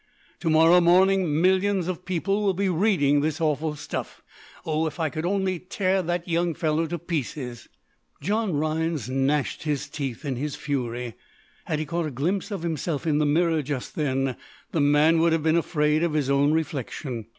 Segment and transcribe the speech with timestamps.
[0.39, 4.23] Tomorrow morning millions of people will be reading this awful stuff.
[4.65, 7.69] Oh, if I could only tear that young fellow to pieces!"
[8.19, 11.13] John Rhinds gnashed his teeth in his fury.
[11.65, 14.35] Had he caught a glimpse of himself in the mirror, just then,
[14.71, 17.27] the man would have been afraid of his own reflection.